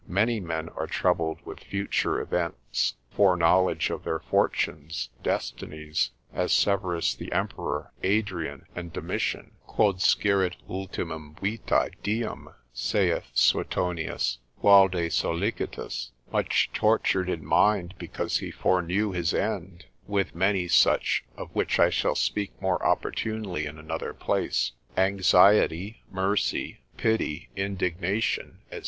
[0.07, 7.31] Many men are troubled with future events, foreknowledge of their fortunes, destinies, as Severus the
[7.31, 17.29] Emperor, Adrian and Domitian, Quod sciret ultimum vitae diem, saith Suetonius, valde solicitus, much tortured
[17.29, 22.59] in mind because he foreknew his end; with many such, of which I shall speak
[22.59, 24.71] more opportunely in another place.
[24.97, 28.79] Anxiety, mercy, pity, indignation, &c.